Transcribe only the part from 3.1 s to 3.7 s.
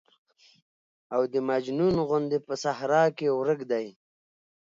کې ورک